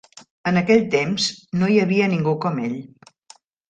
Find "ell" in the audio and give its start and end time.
2.69-2.79